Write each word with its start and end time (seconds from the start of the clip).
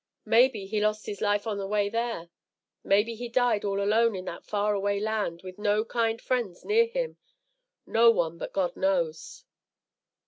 "Maybe 0.25 0.65
he 0.65 0.81
lost 0.81 1.05
his 1.05 1.21
life 1.21 1.45
on 1.45 1.59
the 1.59 1.67
way 1.67 1.87
there. 1.87 2.31
Maybe 2.83 3.13
he 3.13 3.29
died 3.29 3.63
all 3.63 3.79
alone 3.79 4.15
in 4.15 4.25
that 4.25 4.47
far 4.47 4.73
away 4.73 4.99
land, 4.99 5.43
with 5.43 5.59
no 5.59 5.85
kind 5.85 6.19
friends 6.19 6.65
near 6.65 6.87
him. 6.87 7.17
No 7.85 8.09
one 8.09 8.39
but 8.39 8.51
God 8.51 8.75
knows." 8.75 9.45